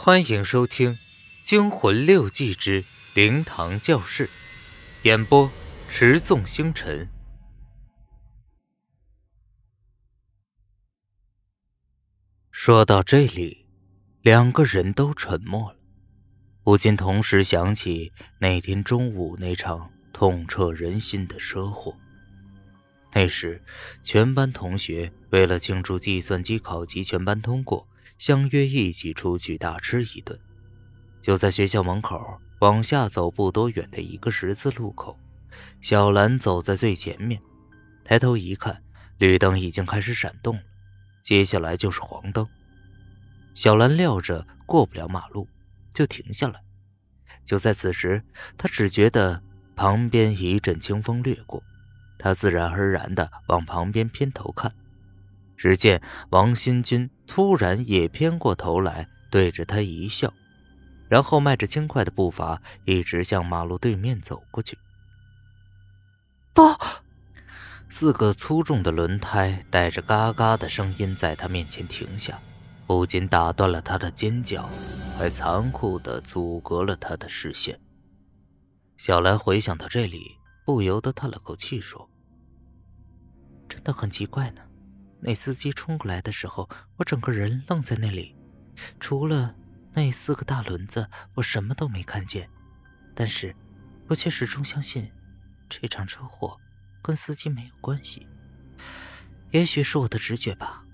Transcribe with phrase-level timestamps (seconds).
[0.00, 0.94] 欢迎收听
[1.42, 2.84] 《惊魂六记之
[3.14, 4.26] 灵堂教室》，
[5.02, 5.50] 演播：
[5.88, 7.10] 持纵星辰。
[12.52, 13.66] 说到这里，
[14.22, 15.78] 两个人都沉默了，
[16.62, 21.92] 不禁同时想起那天中午那场痛彻人心的车祸。
[23.14, 23.60] 那时，
[24.04, 27.88] 全班同学为了庆祝计算机考级全班通过。
[28.18, 30.38] 相约一起出去大吃一顿，
[31.22, 35.16] 就在学校门口往下走不多远的一个十字路口，
[35.80, 37.40] 小兰走在最前面，
[38.04, 38.82] 抬头一看，
[39.18, 40.62] 绿灯已经开始闪动了，
[41.22, 42.46] 接下来就是黄灯。
[43.54, 45.48] 小兰料着过不了马路，
[45.94, 46.60] 就停下来。
[47.44, 48.22] 就在此时，
[48.56, 49.40] 她只觉得
[49.74, 51.62] 旁边一阵清风掠过，
[52.18, 54.74] 她自然而然地往旁边偏头看。
[55.58, 60.32] 只见王新军突然也偏过头来，对着他一笑，
[61.08, 64.78] 然后迈着轻快的步伐，一直向马路对面走过去。
[66.54, 66.62] 不，
[67.88, 72.38] 四个粗重的轮胎带着嘎嘎的声音在他面前停下，
[72.86, 74.68] 不仅打断了他的尖叫，
[75.18, 77.78] 还残酷的阻隔了他的视线。
[78.96, 82.08] 小兰回想到这里，不由得叹了口气，说
[83.68, 84.62] ：“真的很奇怪呢。”
[85.20, 88.36] 那司机冲过来的时候，我整个人愣在那里，
[89.00, 89.54] 除了
[89.92, 92.48] 那四个大轮子，我什么都没看见。
[93.14, 93.54] 但是，
[94.08, 95.10] 我却始终相信，
[95.68, 96.56] 这场车祸
[97.02, 98.28] 跟司机没有关系。
[99.50, 100.84] 也许是我的直觉吧。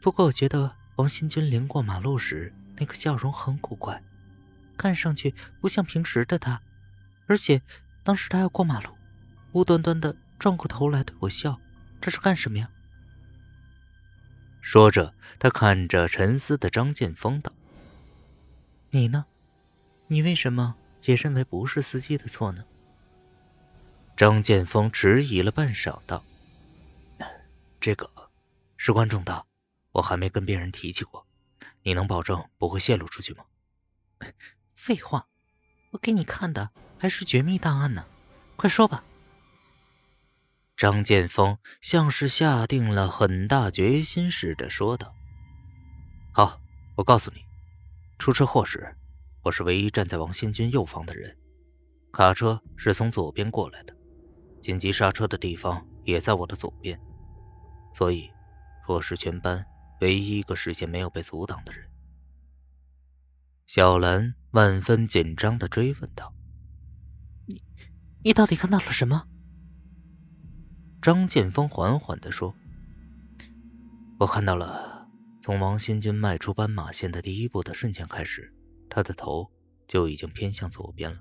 [0.00, 4.00] 不过，我觉得王新军临过马路时那个笑容很古怪，
[4.78, 6.62] 看上去不像平时的他。
[7.26, 7.60] 而且，
[8.04, 8.96] 当时他要过马路，
[9.50, 11.60] 无端端的转过头来对我笑，
[12.00, 12.70] 这是干什么呀？
[14.66, 17.52] 说着，他看着沉思的张建峰道
[18.90, 19.24] ：“你呢？
[20.08, 20.74] 你为什么
[21.04, 22.64] 也认为不是司机的错呢？”
[24.16, 26.24] 张建峰迟疑了半晌，道
[27.80, 28.10] ：“这个
[28.76, 29.46] 事关重大，
[29.92, 31.24] 我还没跟别人提起过。
[31.84, 33.44] 你能保证不会泄露出去吗
[34.74, 35.28] ？”“废话，
[35.92, 38.04] 我给你看的还是绝密档案呢，
[38.56, 39.04] 快说吧。”
[40.76, 45.14] 张建峰像是下定了很大决心似的说道
[46.32, 46.60] ：“好，
[46.96, 47.40] 我告诉你，
[48.18, 48.94] 出车祸时，
[49.42, 51.34] 我是唯一站在王新军右方的人，
[52.12, 53.96] 卡车是从左边过来的，
[54.60, 57.00] 紧急刹车的地方也在我的左边，
[57.94, 58.30] 所以
[58.86, 59.64] 我是全班
[60.02, 61.88] 唯一一个视线没有被阻挡的人。”
[63.64, 66.34] 小兰万分紧张的追问道
[67.48, 67.62] ：“你，
[68.24, 69.26] 你到底看到了什么？”
[71.06, 72.52] 张建峰缓缓地说
[74.18, 75.06] ：“我看到了，
[75.40, 78.52] 从王新军迈出斑马线的第一步的瞬间开始，
[78.90, 79.48] 他的头
[79.86, 81.16] 就已经偏向左边了，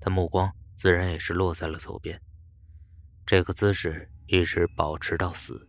[0.00, 2.20] 他目光自然也是落在了左边。
[3.24, 5.64] 这个姿势一直保持到死。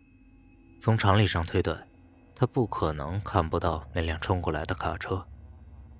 [0.82, 1.88] 从常理上推断，
[2.34, 5.24] 他不可能看不到那辆冲过来的卡车。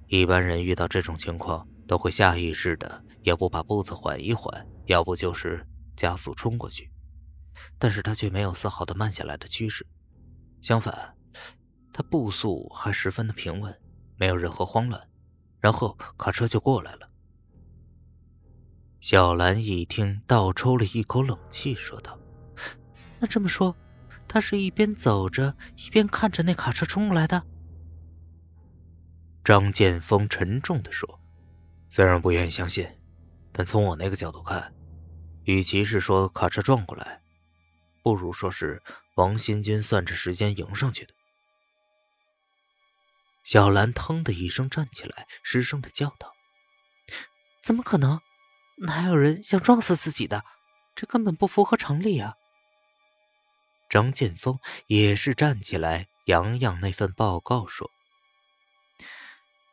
[0.08, 5.64] 一般人遇到这种情况，都会下意识的，要不把步子缓一缓，要不就是
[5.96, 6.90] 加速冲过去。”
[7.78, 9.86] 但是他却没有丝毫的慢下来的趋势，
[10.62, 11.16] 相反，
[11.94, 13.80] 他步速还十分的平稳，
[14.18, 15.02] 没有任何慌乱。
[15.60, 17.10] 然后卡车就过来了。
[19.00, 22.20] 小兰一听，倒抽了一口冷气，说道
[23.20, 23.76] ：“那这么说，
[24.28, 27.44] 他是一边走着，一边看着那卡车冲过来的？”
[29.44, 31.20] 张建峰沉重的说
[31.90, 32.88] ：“虽然不愿意相信，
[33.52, 34.74] 但从我那个角度看，
[35.44, 37.22] 与其是说卡车撞过来，”
[38.06, 38.84] 不如说是
[39.16, 41.14] 王新军算着时间迎上去的。
[43.44, 46.32] 小兰腾的一声站起来，失声的叫道
[47.66, 48.22] ：“怎么可能？
[48.78, 50.46] 哪有人想撞死自己的？
[50.96, 52.36] 这根本不符合常理啊！”
[53.90, 57.90] 张建峰也是站起来，扬扬那份报告说：“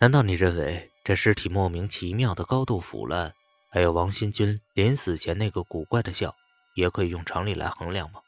[0.01, 3.35] 难道你认为这尸体莫名其妙的高度腐烂，
[3.71, 6.35] 还有王新军临死前那个古怪的笑，
[6.75, 8.21] 也可以用常理来衡量吗？”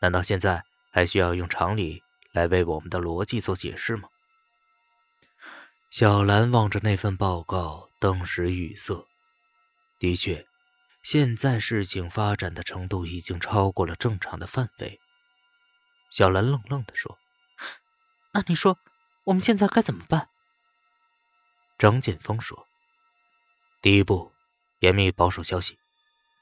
[0.00, 4.08] 难道现在还需要用常理来为我们的逻辑做解释吗？
[5.90, 9.08] 小兰望着那份报告，登时语塞。
[9.98, 10.46] 的确，
[11.02, 15.00] 现在事情发展的程度已经超过了正常的范围。
[16.10, 17.18] 小兰愣愣地说
[18.32, 18.78] ：“那你说，
[19.24, 20.28] 我们现在该怎么办？”
[21.78, 22.66] 张建峰说
[23.82, 24.32] ：“第一步，
[24.80, 25.78] 严密保守消息，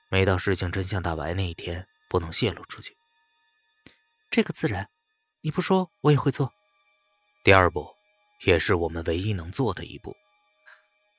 [0.08, 2.96] 没到事情真相大白那一天，不能泄露出去。”
[4.30, 4.88] 这个自然，
[5.40, 6.52] 你不说我也会做。
[7.44, 7.94] 第二步，
[8.44, 10.16] 也是我们唯一能做的一步。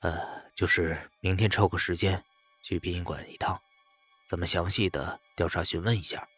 [0.00, 2.22] 呃，就是明天抽个时间
[2.62, 3.60] 去殡仪馆一趟，
[4.28, 6.28] 咱们详细的调查询问一下。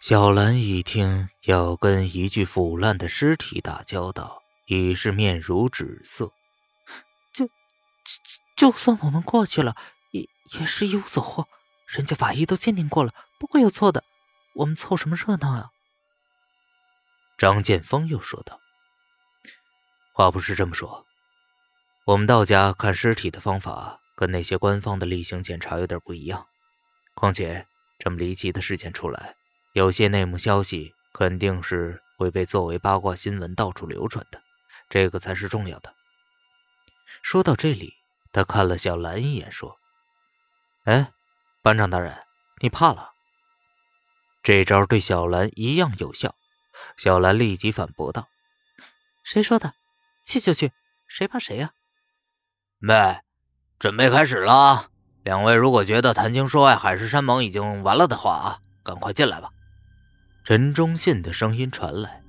[0.00, 6.32] 小兰一听要跟一具腐烂的尸体打交道，已是面如纸色。
[7.32, 7.52] 就就
[8.56, 9.76] 就算我们过去了，
[10.58, 11.48] 也是一无所获。
[11.86, 14.04] 人家法医都鉴定过了，不会有错的。
[14.54, 15.70] 我们凑什么热闹啊？
[17.36, 18.60] 张建峰又说道
[20.14, 21.04] ：“话不是这么说，
[22.06, 26.46] 我们道家看尸体的方法跟那些官方的例行检查有点不一样。
[27.14, 27.66] 况且
[27.98, 29.36] 这么离奇的事件出来，
[29.72, 34.40] 有些内幕消息肯定是会被作为八卦新闻到处流传的，
[34.88, 35.94] 这个才是重要的。”
[37.22, 37.94] 说到这里，
[38.32, 39.78] 他看了小兰一眼，说
[40.84, 41.12] ：“哎，
[41.62, 42.14] 班长大人，
[42.60, 43.10] 你怕了？”
[44.42, 46.34] 这招对小兰一样有效。
[46.96, 48.28] 小兰立即反驳道
[49.24, 49.72] ：“谁说的？
[50.26, 50.72] 去就去，
[51.06, 51.72] 谁怕谁呀？”
[52.78, 53.20] 妹，
[53.78, 54.90] 准备开始了。
[55.22, 59.50] 两位如果觉得谈情说爱、海誓山盟已经完了的话啊，赶快进来吧。
[60.44, 62.22] 陈忠信的声音传来。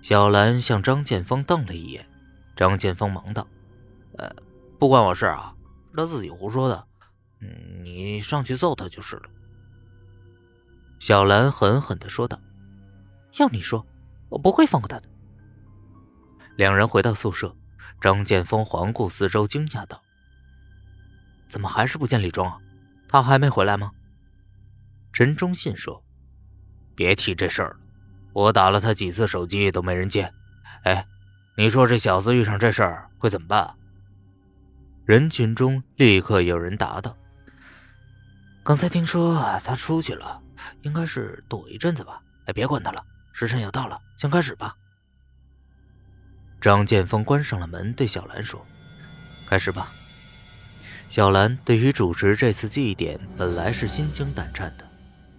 [0.00, 2.08] 小兰向张建峰瞪了一眼。
[2.54, 3.44] 张建峰忙道
[4.16, 4.30] ：“呃，
[4.78, 5.56] 不关我事啊，
[5.90, 6.87] 是他自己胡说的。
[7.82, 9.30] 你上去揍他就是了。”
[10.98, 12.40] 小兰狠狠地说道。
[13.38, 13.86] 要你说，
[14.30, 15.08] 我不会放过他的。
[16.56, 17.54] 两人回到宿舍，
[18.00, 20.02] 张建峰环顾四周，惊讶道
[21.46, 22.58] ：“怎么还是不见李庄啊？
[23.06, 23.92] 他还没回来吗？”
[25.12, 26.02] 陈忠信说
[26.96, 27.76] ：“别提这事儿了，
[28.32, 30.32] 我打了他几次手机都没人接。
[30.82, 31.06] 哎，
[31.56, 33.76] 你说这小子遇上这事儿会怎么办？”啊
[35.04, 37.16] 人群中立刻有人答道
[38.68, 39.34] ：“刚才听说
[39.64, 40.42] 他出去了，
[40.82, 42.22] 应该是躲一阵子吧。
[42.44, 44.76] 哎，别管他了。”时辰要到了，先开始吧。
[46.60, 48.62] 张建峰关上了门，对小兰说
[49.48, 49.90] ：“开始吧。”
[51.08, 54.86] 小兰对于主持这次祭典本来是心惊胆战的，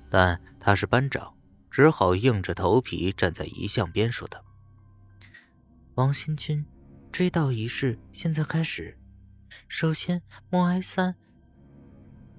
[0.10, 1.32] 但他是班长，
[1.70, 4.44] 只好硬着头皮站在遗像边，说道
[5.94, 6.66] ：“王新军，
[7.12, 8.98] 追悼仪式现在开始。
[9.68, 11.16] 首先默哀三。”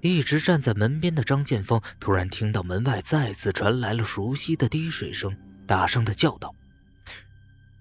[0.01, 5.35] 一直站在门边的张建峰突然听到门外再次传来了熟悉的滴水声。
[5.67, 6.53] 大声的叫道：“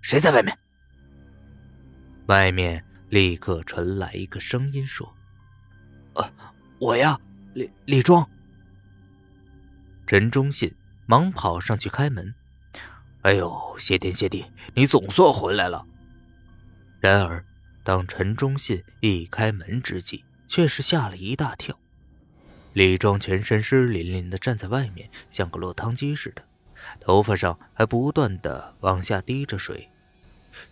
[0.01, 0.57] 谁在外面？”
[2.27, 5.13] 外面立刻传来一个声音说
[6.15, 6.33] ：“呃，
[6.79, 7.19] 我呀，
[7.55, 8.29] 李李庄。”
[10.07, 10.73] 陈忠信
[11.07, 12.33] 忙跑上去开门
[13.23, 14.45] ：“哎呦，谢天谢地，
[14.75, 15.85] 你总算回来了。”
[17.01, 17.45] 然而，
[17.83, 21.80] 当陈忠信一开门之际，却是吓了一大跳。
[22.73, 26.45] 李庄全身湿淋淋的站在外面，像个落汤鸡似的。
[26.99, 29.89] 头发上还不断的往下滴着水，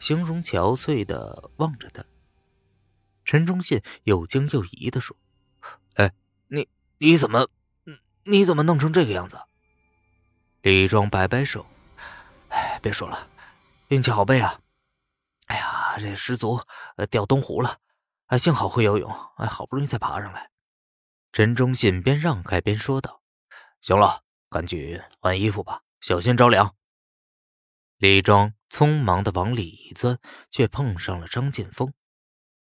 [0.01, 2.05] 形容憔悴的望着他。
[3.25, 5.17] 陈忠信又惊又疑的说
[5.95, 6.13] ：“哎，
[6.49, 6.69] 你
[6.99, 7.49] 你怎么，
[8.25, 9.39] 你怎么弄成这个样子？”
[10.63, 11.67] 李庄摆摆手
[12.49, 13.29] ：“哎，别说了，
[13.89, 14.61] 运气好背啊！
[15.47, 16.61] 哎呀，这失足
[17.11, 17.79] 掉东湖了，
[18.29, 20.49] 哎，幸好会游泳，哎，好不容易才爬上来。”
[21.33, 23.23] 陈忠信边让开边说道
[23.81, 26.77] ：“行了，赶紧换衣服吧。”小心着凉。
[27.97, 30.19] 李庄匆忙的往里一钻，
[30.51, 31.93] 却碰上了张建峰。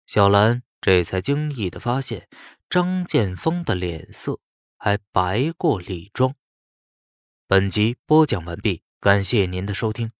[0.07, 2.29] 小兰这才惊异的发现，
[2.71, 4.39] 张建峰的脸色
[4.79, 6.35] 还白过李庄。
[7.49, 10.14] 本集播讲完毕，感谢您的收听。